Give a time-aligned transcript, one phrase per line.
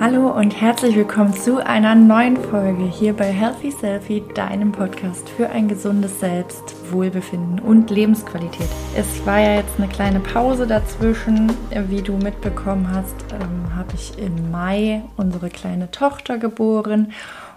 [0.00, 5.50] Hallo und herzlich willkommen zu einer neuen Folge hier bei Healthy Selfie, deinem Podcast für
[5.50, 8.68] ein gesundes Selbst, Wohlbefinden und Lebensqualität.
[8.96, 11.52] Es war ja jetzt eine kleine Pause dazwischen.
[11.88, 17.12] Wie du mitbekommen hast, ähm, habe ich im Mai unsere kleine Tochter geboren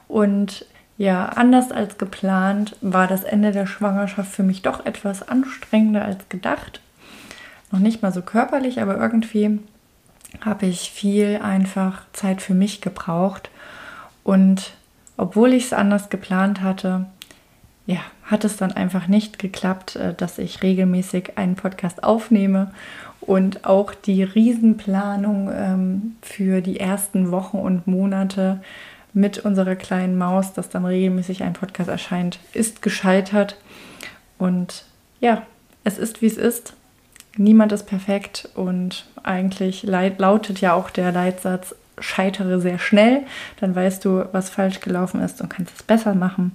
[0.07, 0.65] und
[0.97, 6.29] ja, anders als geplant war das Ende der Schwangerschaft für mich doch etwas anstrengender als
[6.29, 6.81] gedacht.
[7.71, 9.59] Noch nicht mal so körperlich, aber irgendwie
[10.41, 13.49] habe ich viel einfach Zeit für mich gebraucht.
[14.23, 14.73] Und
[15.17, 17.05] obwohl ich es anders geplant hatte,
[17.85, 22.71] ja, hat es dann einfach nicht geklappt, äh, dass ich regelmäßig einen Podcast aufnehme
[23.21, 28.61] und auch die Riesenplanung ähm, für die ersten Wochen und Monate
[29.13, 33.57] mit unserer kleinen Maus, dass dann regelmäßig ein Podcast erscheint, ist gescheitert.
[34.37, 34.85] Und
[35.19, 35.43] ja,
[35.83, 36.73] es ist wie es ist
[37.37, 43.21] niemand ist perfekt und eigentlich lautet ja auch der Leitsatz, scheitere sehr schnell,
[43.59, 46.51] dann weißt du, was falsch gelaufen ist und kannst es besser machen.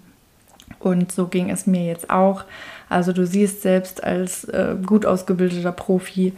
[0.79, 2.45] Und so ging es mir jetzt auch.
[2.89, 6.33] Also du siehst selbst als äh, gut ausgebildeter Profi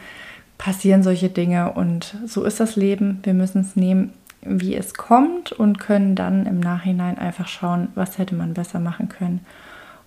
[0.59, 3.21] passieren solche Dinge und so ist das Leben.
[3.25, 4.13] Wir müssen es nehmen,
[4.43, 9.09] wie es kommt und können dann im Nachhinein einfach schauen, was hätte man besser machen
[9.09, 9.45] können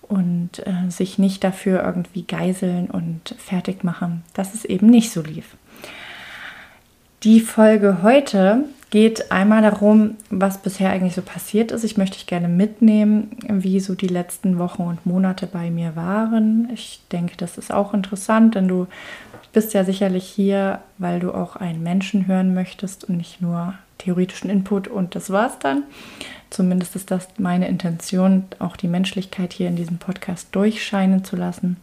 [0.08, 5.22] und äh, sich nicht dafür irgendwie geiseln und fertig machen, dass es eben nicht so
[5.22, 5.56] lief.
[7.22, 11.82] Die Folge heute geht einmal darum, was bisher eigentlich so passiert ist.
[11.82, 16.68] Ich möchte dich gerne mitnehmen, wie so die letzten Wochen und Monate bei mir waren.
[16.72, 18.86] Ich denke, das ist auch interessant, denn du
[19.52, 23.74] bist ja sicherlich hier, weil du auch einen Menschen hören möchtest und nicht nur
[24.06, 25.82] theoretischen Input und das war's dann.
[26.48, 31.76] Zumindest ist das meine Intention, auch die Menschlichkeit hier in diesem Podcast durchscheinen zu lassen.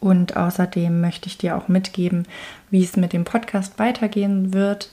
[0.00, 2.26] Und außerdem möchte ich dir auch mitgeben,
[2.70, 4.90] wie es mit dem Podcast weitergehen wird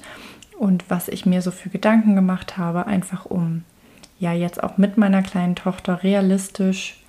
[0.57, 3.63] und was ich mir so für Gedanken gemacht habe, einfach um
[4.19, 7.03] ja jetzt auch mit meiner kleinen Tochter realistisch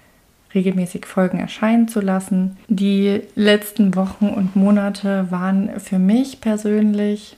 [0.55, 2.57] regelmäßig Folgen erscheinen zu lassen.
[2.69, 7.37] Die letzten Wochen und Monate waren für mich persönlich,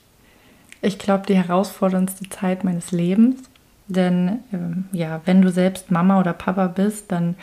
[0.87, 3.43] ich glaube, die herausforderndste Zeit meines Lebens.
[3.89, 7.37] Denn ähm, ja, wenn du selbst Mama oder Papa bist, dann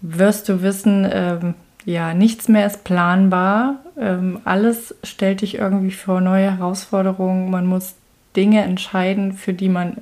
[0.00, 1.54] wirst du wissen, ähm,
[1.84, 3.76] ja, nichts mehr ist planbar.
[3.98, 7.50] Ähm, alles stellt dich irgendwie vor neue Herausforderungen.
[7.50, 7.94] Man muss
[8.34, 9.98] Dinge entscheiden, für die man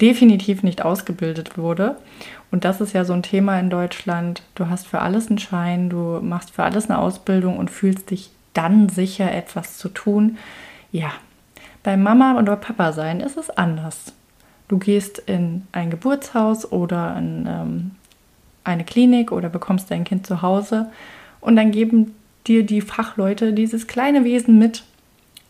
[0.00, 1.96] definitiv nicht ausgebildet wurde.
[2.50, 4.42] Und das ist ja so ein Thema in Deutschland.
[4.56, 8.30] Du hast für alles einen Schein, du machst für alles eine Ausbildung und fühlst dich
[8.52, 10.38] dann sicher, etwas zu tun.
[10.90, 11.12] Ja,
[11.82, 14.12] bei Mama oder Papa sein ist es anders.
[14.68, 17.90] Du gehst in ein Geburtshaus oder in ähm,
[18.64, 20.90] eine Klinik oder bekommst dein Kind zu Hause
[21.40, 22.14] und dann geben
[22.46, 24.84] dir die Fachleute dieses kleine Wesen mit,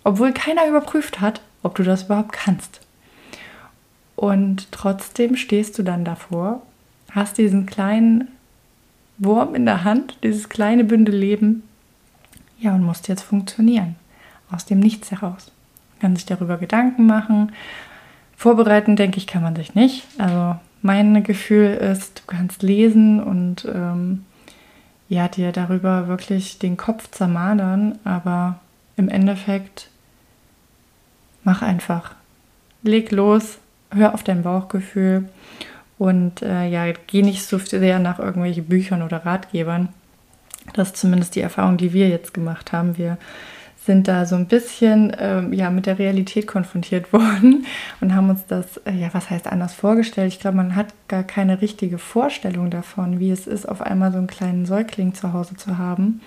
[0.04, 2.80] obwohl keiner überprüft hat, ob du das überhaupt kannst.
[4.16, 6.62] Und trotzdem stehst du dann davor,
[7.10, 8.28] hast diesen kleinen
[9.18, 11.62] Wurm in der Hand, dieses kleine Bündel Leben,
[12.58, 13.96] ja, und musst jetzt funktionieren.
[14.50, 15.50] Aus dem Nichts heraus.
[16.02, 17.52] Kann sich darüber Gedanken machen,
[18.36, 20.04] Vorbereiten, denke ich, kann man sich nicht.
[20.18, 24.24] Also mein Gefühl ist, du kannst lesen und ähm,
[25.08, 28.58] ja, dir darüber wirklich den Kopf zermadern, aber
[28.96, 29.90] im Endeffekt
[31.44, 32.16] mach einfach.
[32.82, 33.58] Leg los,
[33.92, 35.28] hör auf dein Bauchgefühl
[35.98, 39.90] und äh, ja, geh nicht so sehr nach irgendwelchen Büchern oder Ratgebern.
[40.74, 42.98] Das ist zumindest die Erfahrung, die wir jetzt gemacht haben.
[42.98, 43.18] Wir
[43.84, 47.66] sind da so ein bisschen ähm, ja, mit der Realität konfrontiert worden
[48.00, 50.32] und haben uns das, äh, ja, was heißt anders vorgestellt?
[50.32, 54.18] Ich glaube, man hat gar keine richtige Vorstellung davon, wie es ist, auf einmal so
[54.18, 56.20] einen kleinen Säugling zu Hause zu haben.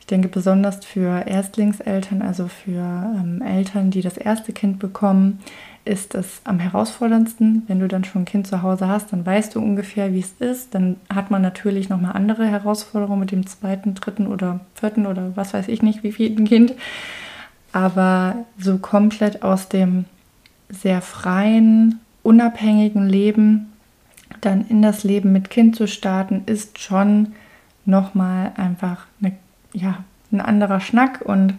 [0.00, 5.40] Ich denke, besonders für Erstlingseltern, also für ähm, Eltern, die das erste Kind bekommen,
[5.84, 7.64] ist es am herausforderndsten.
[7.66, 10.32] Wenn du dann schon ein Kind zu Hause hast, dann weißt du ungefähr, wie es
[10.38, 10.74] ist.
[10.74, 15.54] Dann hat man natürlich nochmal andere Herausforderungen mit dem zweiten, dritten oder vierten oder was
[15.54, 16.74] weiß ich nicht, wie vierten Kind.
[17.72, 20.04] Aber so komplett aus dem
[20.68, 23.70] sehr freien, unabhängigen Leben
[24.40, 27.32] dann in das Leben mit Kind zu starten, ist schon
[27.84, 29.32] nochmal einfach eine,
[29.72, 31.54] ja, ein anderer Schnack und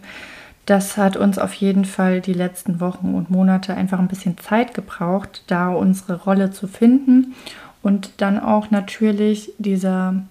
[0.66, 4.74] das hat uns auf jeden Fall die letzten Wochen und Monate einfach ein bisschen Zeit
[4.74, 7.34] gebraucht, da unsere Rolle zu finden
[7.82, 10.22] und dann auch natürlich dieser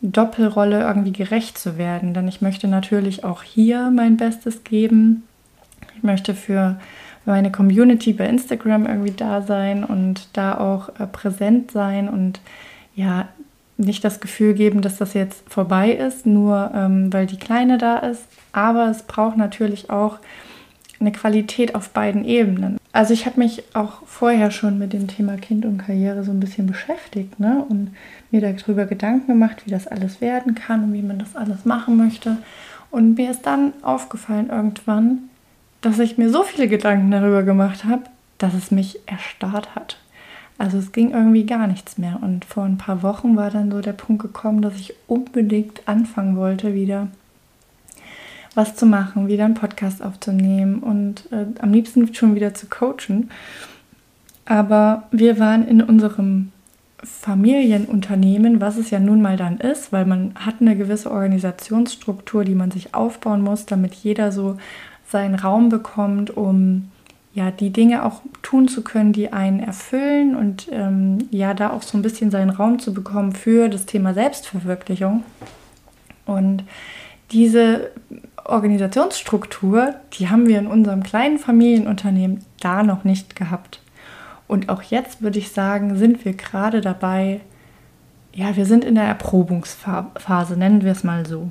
[0.00, 2.14] Doppelrolle irgendwie gerecht zu werden.
[2.14, 5.24] Denn ich möchte natürlich auch hier mein Bestes geben.
[5.96, 6.78] Ich möchte für
[7.24, 12.40] meine Community bei Instagram irgendwie da sein und da auch äh, präsent sein und
[12.94, 13.28] ja,
[13.76, 17.98] nicht das Gefühl geben, dass das jetzt vorbei ist, nur ähm, weil die Kleine da
[17.98, 18.22] ist.
[18.52, 20.18] Aber es braucht natürlich auch
[21.00, 22.78] eine Qualität auf beiden Ebenen.
[22.92, 26.38] Also ich habe mich auch vorher schon mit dem Thema Kind und Karriere so ein
[26.38, 27.64] bisschen beschäftigt ne?
[27.68, 27.90] und
[28.30, 31.96] mir darüber Gedanken gemacht, wie das alles werden kann und wie man das alles machen
[31.96, 32.36] möchte.
[32.92, 35.28] Und mir ist dann aufgefallen irgendwann,
[35.80, 38.04] dass ich mir so viele Gedanken darüber gemacht habe,
[38.38, 39.98] dass es mich erstarrt hat.
[40.56, 42.18] Also es ging irgendwie gar nichts mehr.
[42.22, 46.36] Und vor ein paar Wochen war dann so der Punkt gekommen, dass ich unbedingt anfangen
[46.36, 47.08] wollte, wieder
[48.54, 53.30] was zu machen, wieder einen Podcast aufzunehmen und äh, am liebsten schon wieder zu coachen.
[54.44, 56.52] Aber wir waren in unserem
[57.02, 62.54] Familienunternehmen, was es ja nun mal dann ist, weil man hat eine gewisse Organisationsstruktur, die
[62.54, 64.56] man sich aufbauen muss, damit jeder so
[65.08, 66.90] seinen Raum bekommt, um
[67.34, 71.82] ja die Dinge auch tun zu können, die einen erfüllen und ähm, ja da auch
[71.82, 75.24] so ein bisschen seinen Raum zu bekommen für das Thema Selbstverwirklichung.
[76.26, 76.64] Und
[77.32, 77.90] diese
[78.44, 83.80] Organisationsstruktur, die haben wir in unserem kleinen Familienunternehmen da noch nicht gehabt.
[84.46, 87.40] Und auch jetzt würde ich sagen, sind wir gerade dabei,
[88.32, 91.50] ja, wir sind in der Erprobungsphase, nennen wir es mal so.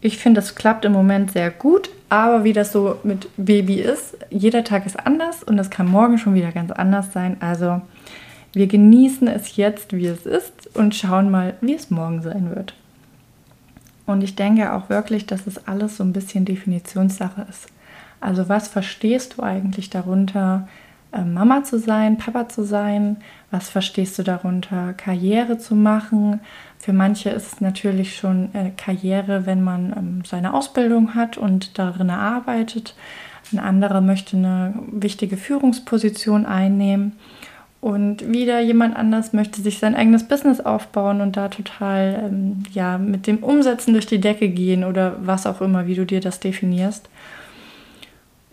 [0.00, 4.18] Ich finde, das klappt im Moment sehr gut, aber wie das so mit Baby ist,
[4.28, 7.38] jeder Tag ist anders und es kann morgen schon wieder ganz anders sein.
[7.40, 7.80] Also
[8.52, 12.74] wir genießen es jetzt, wie es ist und schauen mal, wie es morgen sein wird.
[14.04, 17.68] Und ich denke auch wirklich, dass es alles so ein bisschen Definitionssache ist.
[18.20, 20.68] Also was verstehst du eigentlich darunter,
[21.20, 23.18] Mama zu sein, Papa zu sein?
[23.50, 26.40] Was verstehst du darunter, Karriere zu machen?
[26.78, 31.78] Für manche ist es natürlich schon äh, Karriere, wenn man ähm, seine Ausbildung hat und
[31.78, 32.96] darin arbeitet.
[33.52, 37.12] Ein anderer möchte eine wichtige Führungsposition einnehmen.
[37.82, 42.96] Und wieder jemand anders möchte sich sein eigenes Business aufbauen und da total ähm, ja,
[42.96, 46.38] mit dem Umsetzen durch die Decke gehen oder was auch immer, wie du dir das
[46.38, 47.08] definierst.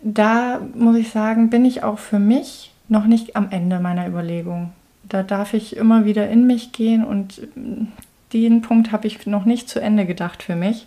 [0.03, 4.71] Da muss ich sagen, bin ich auch für mich noch nicht am Ende meiner Überlegung.
[5.03, 7.85] Da darf ich immer wieder in mich gehen und äh,
[8.33, 10.85] den Punkt habe ich noch nicht zu Ende gedacht für mich.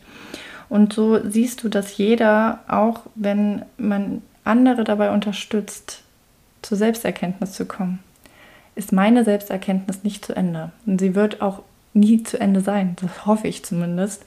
[0.68, 6.02] Und so siehst du, dass jeder, auch wenn man andere dabei unterstützt,
[6.62, 7.98] zur Selbsterkenntnis zu kommen
[8.74, 10.72] ist meine Selbsterkenntnis nicht zu Ende.
[10.86, 11.62] Und sie wird auch
[11.94, 12.96] nie zu Ende sein.
[13.00, 14.24] Das hoffe ich zumindest.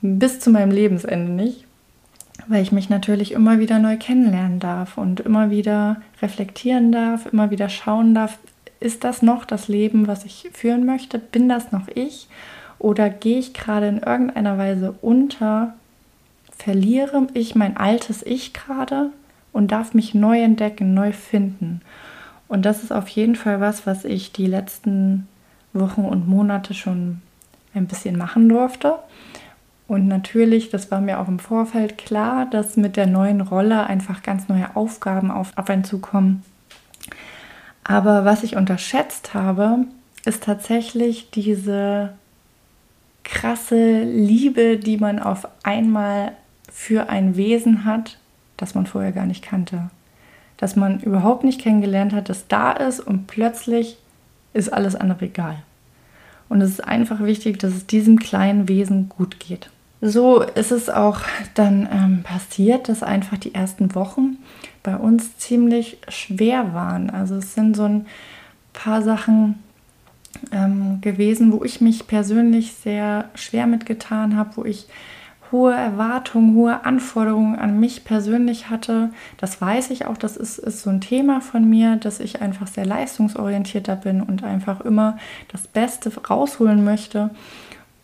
[0.00, 1.64] Bis zu meinem Lebensende nicht.
[2.46, 7.50] Weil ich mich natürlich immer wieder neu kennenlernen darf und immer wieder reflektieren darf, immer
[7.50, 8.38] wieder schauen darf,
[8.80, 11.18] ist das noch das Leben, was ich führen möchte?
[11.18, 12.28] Bin das noch ich?
[12.78, 15.74] Oder gehe ich gerade in irgendeiner Weise unter?
[16.56, 19.10] Verliere ich mein altes Ich gerade
[19.52, 21.80] und darf mich neu entdecken, neu finden?
[22.46, 25.28] Und das ist auf jeden Fall was, was ich die letzten
[25.72, 27.20] Wochen und Monate schon
[27.74, 28.94] ein bisschen machen durfte.
[29.88, 34.22] Und natürlich, das war mir auch im Vorfeld klar, dass mit der neuen Rolle einfach
[34.22, 36.44] ganz neue Aufgaben auf, auf einen zukommen.
[37.82, 39.86] Aber was ich unterschätzt habe,
[40.24, 42.12] ist tatsächlich diese
[43.24, 46.32] krasse Liebe, die man auf einmal
[46.70, 48.18] für ein Wesen hat,
[48.56, 49.90] das man vorher gar nicht kannte
[50.58, 53.96] dass man überhaupt nicht kennengelernt hat, das da ist und plötzlich
[54.52, 55.62] ist alles andere egal.
[56.48, 59.70] Und es ist einfach wichtig, dass es diesem kleinen Wesen gut geht.
[60.00, 61.20] So ist es auch
[61.54, 64.36] dann ähm, passiert, dass einfach die ersten Wochen
[64.82, 67.10] bei uns ziemlich schwer waren.
[67.10, 68.06] Also es sind so ein
[68.72, 69.62] paar Sachen
[70.52, 74.86] ähm, gewesen, wo ich mich persönlich sehr schwer mitgetan habe, wo ich
[75.50, 79.10] hohe Erwartungen, hohe Anforderungen an mich persönlich hatte.
[79.38, 82.66] Das weiß ich auch, das ist, ist so ein Thema von mir, dass ich einfach
[82.66, 85.18] sehr leistungsorientierter bin und einfach immer
[85.50, 87.30] das Beste rausholen möchte.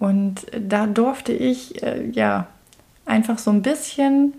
[0.05, 2.47] Und da durfte ich äh, ja
[3.07, 4.35] einfach so ein bisschen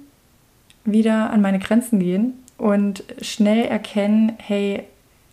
[0.84, 4.84] wieder an meine Grenzen gehen und schnell erkennen, hey,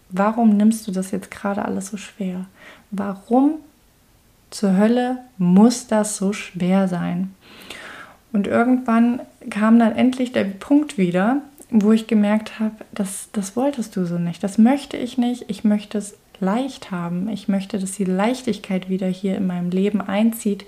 [0.08, 2.46] warum nimmst du das jetzt gerade alles so schwer?
[2.90, 3.56] Warum
[4.48, 7.34] zur Hölle muss das so schwer sein?
[8.32, 9.20] Und irgendwann
[9.50, 14.16] kam dann endlich der Punkt wieder, wo ich gemerkt habe, das, das wolltest du so
[14.18, 18.88] nicht, das möchte ich nicht, ich möchte es leicht haben, ich möchte, dass die Leichtigkeit
[18.88, 20.66] wieder hier in meinem Leben einzieht,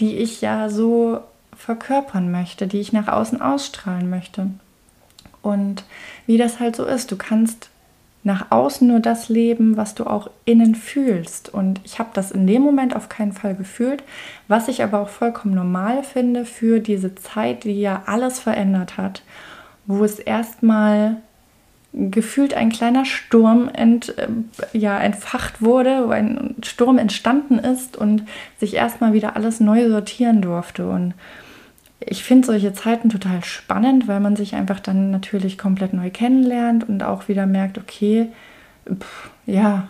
[0.00, 1.20] die ich ja so
[1.56, 4.48] verkörpern möchte, die ich nach außen ausstrahlen möchte.
[5.42, 5.84] Und
[6.26, 7.68] wie das halt so ist, du kannst
[8.24, 11.52] nach außen nur das leben, was du auch innen fühlst.
[11.52, 14.04] Und ich habe das in dem Moment auf keinen Fall gefühlt,
[14.48, 19.22] was ich aber auch vollkommen normal finde für diese Zeit, die ja alles verändert hat,
[19.86, 21.16] wo es erstmal
[21.92, 24.28] gefühlt ein kleiner Sturm ent, äh,
[24.72, 28.24] ja, entfacht wurde, ein Sturm entstanden ist und
[28.58, 30.88] sich erstmal wieder alles neu sortieren durfte.
[30.88, 31.14] Und
[32.00, 36.88] ich finde solche Zeiten total spannend, weil man sich einfach dann natürlich komplett neu kennenlernt
[36.88, 38.28] und auch wieder merkt, okay,
[38.88, 39.88] pff, ja,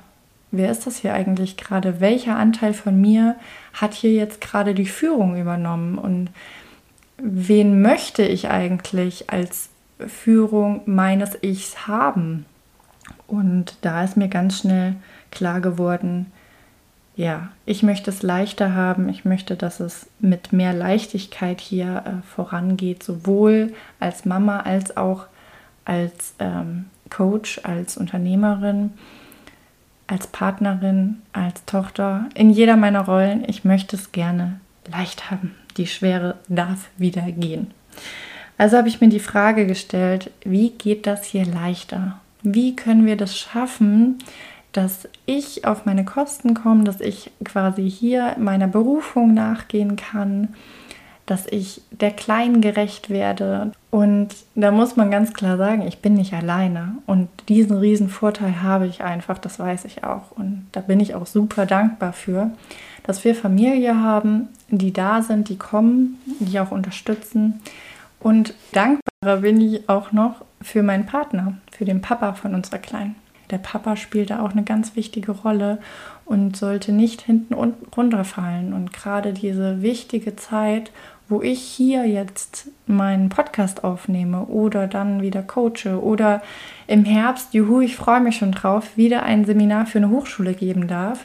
[0.51, 2.01] wer ist das hier eigentlich gerade?
[2.01, 3.37] Welcher Anteil von mir
[3.75, 5.99] hat hier jetzt gerade die Führung übernommen?
[5.99, 6.31] Und
[7.17, 9.72] wen möchte ich eigentlich als
[10.09, 12.47] Führung meines Ichs haben?
[13.27, 14.97] Und da ist mir ganz schnell
[15.31, 16.27] klar geworden,
[17.15, 19.09] ja, ich möchte es leichter haben.
[19.09, 25.27] Ich möchte, dass es mit mehr Leichtigkeit hier äh, vorangeht, sowohl als Mama als auch
[25.85, 28.93] als ähm, Coach, als Unternehmerin,
[30.07, 33.45] als Partnerin, als Tochter, in jeder meiner Rollen.
[33.47, 35.55] Ich möchte es gerne leicht haben.
[35.77, 37.73] Die Schwere darf wieder gehen.
[38.63, 42.21] Also habe ich mir die Frage gestellt, wie geht das hier leichter?
[42.45, 44.21] Wie können wir das schaffen,
[44.71, 50.55] dass ich auf meine Kosten komme, dass ich quasi hier meiner Berufung nachgehen kann,
[51.27, 53.73] dass ich der Kleinen gerecht werde.
[53.91, 56.99] Und da muss man ganz klar sagen, ich bin nicht alleine.
[57.07, 60.31] Und diesen riesen Vorteil habe ich einfach, das weiß ich auch.
[60.37, 62.53] Und da bin ich auch super dankbar für,
[63.03, 67.61] dass wir Familie haben, die da sind, die kommen, die auch unterstützen.
[68.23, 73.17] Und dankbarer bin ich auch noch für meinen Partner, für den Papa von unserer Kleinen
[73.53, 75.79] der Papa spielt da auch eine ganz wichtige Rolle
[76.25, 78.73] und sollte nicht hinten runterfallen.
[78.73, 80.91] Und gerade diese wichtige Zeit,
[81.29, 86.43] wo ich hier jetzt meinen Podcast aufnehme oder dann wieder coache oder
[86.87, 90.89] im Herbst, juhu, ich freue mich schon drauf, wieder ein Seminar für eine Hochschule geben
[90.89, 91.25] darf,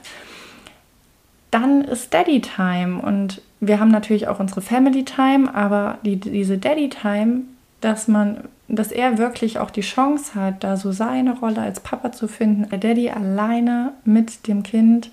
[1.51, 3.01] dann ist Daddy Time.
[3.01, 7.41] Und wir haben natürlich auch unsere Family Time, aber die, diese Daddy Time,
[7.81, 12.11] dass man dass er wirklich auch die Chance hat, da so seine Rolle als Papa
[12.11, 15.11] zu finden, der Daddy alleine mit dem Kind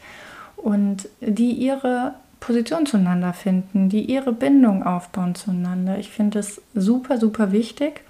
[0.56, 5.98] und die ihre Position zueinander finden, die ihre Bindung aufbauen zueinander.
[5.98, 8.02] Ich finde es super, super wichtig.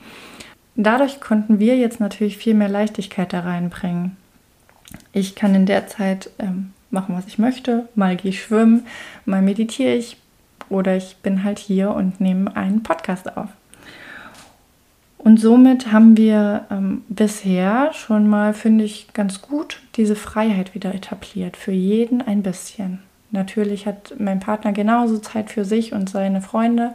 [0.76, 4.16] Dadurch konnten wir jetzt natürlich viel mehr Leichtigkeit da reinbringen.
[5.12, 7.89] Ich kann in der Zeit ähm, machen, was ich möchte.
[7.95, 8.87] Mal gehe ich schwimmen,
[9.27, 10.17] mal meditiere ich
[10.71, 13.51] oder ich bin halt hier und nehme einen Podcast auf.
[15.19, 20.95] Und somit haben wir ähm, bisher schon mal, finde ich, ganz gut diese Freiheit wieder
[20.95, 21.57] etabliert.
[21.57, 23.01] Für jeden ein bisschen.
[23.31, 26.93] Natürlich hat mein Partner genauso Zeit für sich und seine Freunde.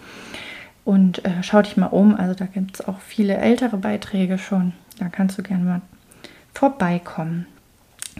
[0.84, 2.14] Und äh, schau dich mal um.
[2.14, 4.72] Also da gibt es auch viele ältere Beiträge schon.
[4.98, 5.80] Da kannst du gerne mal
[6.54, 7.46] vorbeikommen.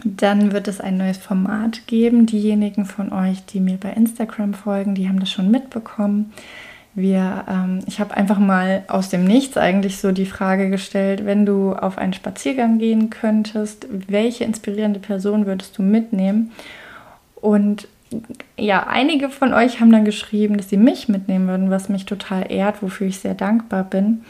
[0.03, 2.25] Dann wird es ein neues Format geben.
[2.25, 6.33] Diejenigen von euch, die mir bei Instagram folgen, die haben das schon mitbekommen.
[6.95, 11.45] Wir, ähm, ich habe einfach mal aus dem Nichts eigentlich so die Frage gestellt, wenn
[11.45, 16.51] du auf einen Spaziergang gehen könntest, welche inspirierende Person würdest du mitnehmen?
[17.35, 17.87] Und
[18.57, 22.51] ja, einige von euch haben dann geschrieben, dass sie mich mitnehmen würden, was mich total
[22.51, 24.23] ehrt, wofür ich sehr dankbar bin.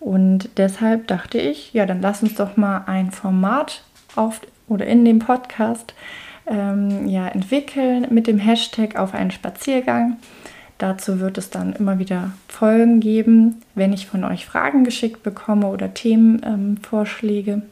[0.00, 3.84] Und deshalb dachte ich, ja, dann lass uns doch mal ein Format
[4.16, 5.94] auf, oder in dem Podcast
[6.46, 10.16] ähm, ja, entwickeln mit dem Hashtag auf einen Spaziergang.
[10.78, 15.66] Dazu wird es dann immer wieder Folgen geben, wenn ich von euch Fragen geschickt bekomme
[15.66, 17.62] oder Themenvorschläge, ähm,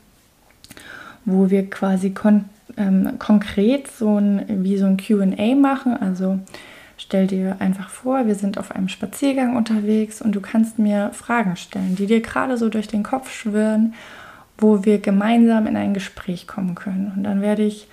[1.24, 2.44] wo wir quasi kon
[2.76, 5.96] ähm, konkret so ein, wie so ein QA machen.
[5.96, 6.38] Also
[7.00, 11.54] Stell dir einfach vor, wir sind auf einem Spaziergang unterwegs und du kannst mir Fragen
[11.54, 13.94] stellen, die dir gerade so durch den Kopf schwirren,
[14.58, 17.12] wo wir gemeinsam in ein Gespräch kommen können.
[17.16, 17.86] Und dann werde ich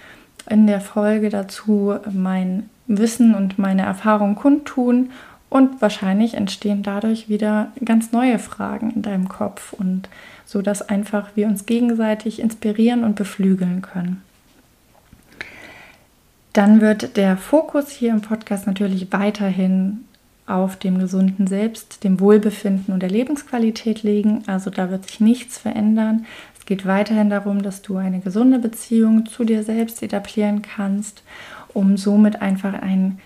[0.49, 5.11] in der Folge dazu mein Wissen und meine Erfahrung kundtun
[5.49, 10.09] und wahrscheinlich entstehen dadurch wieder ganz neue Fragen in deinem Kopf und
[10.45, 14.21] so dass einfach wir uns gegenseitig inspirieren und beflügeln können.
[16.53, 20.05] Dann wird der Fokus hier im Podcast natürlich weiterhin
[20.47, 24.43] auf dem gesunden Selbst, dem Wohlbefinden und der Lebensqualität liegen.
[24.47, 26.25] Also da wird sich nichts verändern.
[26.65, 31.21] Es geht weiterhin darum, dass du eine gesunde Beziehung zu dir selbst etablieren kannst,
[31.75, 33.19] um somit einfach ein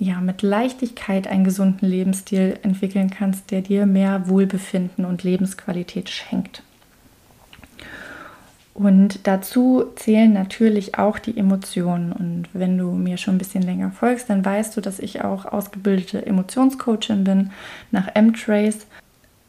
[0.00, 6.64] ja, mit Leichtigkeit einen gesunden Lebensstil entwickeln kannst, der dir mehr Wohlbefinden und Lebensqualität schenkt.
[8.74, 12.10] Und dazu zählen natürlich auch die Emotionen.
[12.10, 15.44] Und wenn du mir schon ein bisschen länger folgst, dann weißt du, dass ich auch
[15.44, 17.52] ausgebildete Emotionscoachin bin
[17.92, 18.88] nach M-Trace.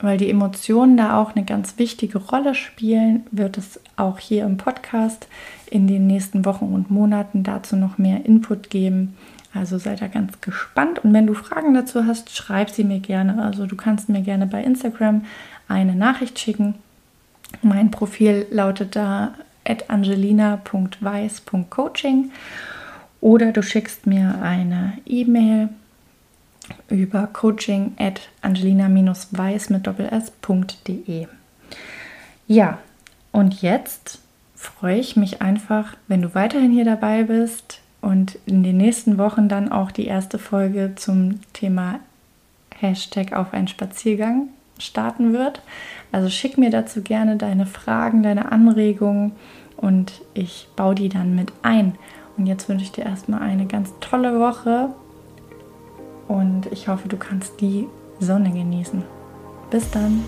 [0.06, 4.58] Weil die Emotionen da auch eine ganz wichtige Rolle spielen, wird es auch hier im
[4.58, 5.28] Podcast
[5.70, 9.16] in den nächsten Wochen und Monaten dazu noch mehr Input geben.
[9.54, 11.00] Also sei da ganz gespannt.
[11.00, 13.42] Und wenn du Fragen dazu hast, schreib sie mir gerne.
[13.42, 15.24] Also du kannst mir gerne bei Instagram
[15.68, 16.76] eine Nachricht schicken
[17.62, 19.36] mein Profil lautet da
[19.88, 22.32] angelina.weiß.coaching
[23.22, 25.70] oder du schickst mir eine E-Mail
[26.90, 31.28] über coaching at angelina-weiß mit doppels.de.
[32.48, 32.80] Ja,
[33.32, 34.20] und jetzt
[34.56, 39.50] freue ich mich einfach, wenn du weiterhin hier dabei bist und in den nächsten Wochen
[39.50, 42.00] dann auch die erste Folge zum Thema
[42.80, 45.62] Hashtag auf einen Spaziergang starten wird.
[46.12, 49.32] Also schick mir dazu gerne deine Fragen, deine Anregungen
[49.78, 51.96] und ich baue die dann mit ein.
[52.38, 54.90] Und jetzt wünsche ich dir erstmal eine ganz tolle Woche
[56.28, 57.88] und ich hoffe, du kannst die
[58.20, 59.04] Sonne genießen.
[59.70, 60.24] Bis dann.